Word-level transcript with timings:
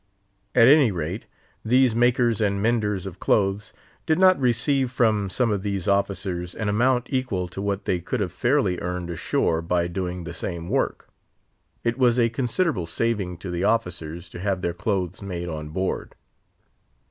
At 0.55 0.67
any 0.67 0.91
rate, 0.91 1.27
these 1.63 1.93
makers 1.93 2.41
and 2.41 2.59
menders 2.59 3.05
of 3.05 3.19
clothes 3.19 3.71
did 4.07 4.17
not 4.17 4.39
receive 4.41 4.89
from 4.89 5.29
some 5.29 5.51
of 5.51 5.61
these 5.61 5.87
officers 5.87 6.55
an 6.55 6.67
amount 6.69 7.05
equal 7.11 7.47
to 7.49 7.61
what 7.61 7.85
they 7.85 7.99
could 7.99 8.19
have 8.19 8.31
fairly 8.33 8.79
earned 8.79 9.11
ashore 9.11 9.61
by 9.61 9.87
doing 9.87 10.23
the 10.23 10.33
same 10.33 10.67
work. 10.69 11.07
It 11.83 11.99
was 11.99 12.17
a 12.17 12.29
considerable 12.29 12.87
saving 12.87 13.37
to 13.45 13.51
the 13.51 13.63
officers 13.63 14.27
to 14.31 14.39
have 14.39 14.63
their 14.63 14.73
clothes 14.73 15.21
made 15.21 15.49
on 15.49 15.69
board. 15.69 16.15